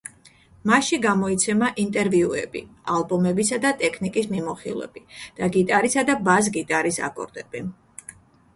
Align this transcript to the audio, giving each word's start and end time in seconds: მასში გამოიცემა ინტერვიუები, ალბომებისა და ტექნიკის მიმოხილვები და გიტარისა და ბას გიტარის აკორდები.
მასში 0.69 0.97
გამოიცემა 1.01 1.67
ინტერვიუები, 1.83 2.63
ალბომებისა 2.95 3.61
და 3.67 3.73
ტექნიკის 3.83 4.31
მიმოხილვები 4.33 5.05
და 5.43 5.53
გიტარისა 5.59 6.07
და 6.11 6.19
ბას 6.31 6.53
გიტარის 6.59 7.01
აკორდები. 7.11 7.67